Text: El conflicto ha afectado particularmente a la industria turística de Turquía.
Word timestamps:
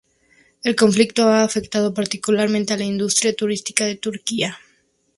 El 0.63 0.75
conflicto 0.75 1.29
ha 1.29 1.43
afectado 1.43 1.93
particularmente 1.93 2.73
a 2.73 2.77
la 2.77 2.85
industria 2.85 3.35
turística 3.35 3.85
de 3.85 3.97
Turquía. 3.97 4.57